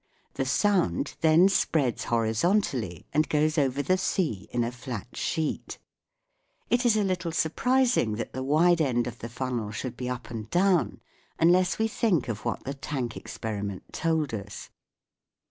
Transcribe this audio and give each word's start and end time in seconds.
The 0.33 0.45
sound 0.47 1.13
then 1.21 1.47
spreads 1.47 2.05
horizontally, 2.05 3.05
and 3.13 3.29
goes 3.29 3.59
over 3.59 3.83
the 3.83 3.99
sea 3.99 4.49
in 4.51 4.63
a 4.63 4.71
flat 4.71 5.15
sheet. 5.15 5.77
It 6.71 6.87
is 6.87 6.97
a 6.97 7.03
little 7.03 7.31
surprising 7.31 8.15
that 8.15 8.33
the 8.33 8.41
wide 8.41 8.81
end 8.81 9.05
of 9.05 9.19
the 9.19 9.29
funnel 9.29 9.69
should 9.69 9.95
be 9.95 10.09
up 10.09 10.31
and 10.31 10.49
down, 10.49 11.01
unless 11.39 11.77
we 11.77 11.87
think 11.87 12.29
of 12.29 12.43
what 12.45 12.63
the 12.63 12.73
tank 12.73 13.15
experiment 13.15 13.93
told 13.93 14.33
us. 14.33 14.71